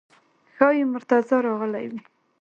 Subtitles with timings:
[0.55, 1.99] ښایي مرتضی راغلی وي.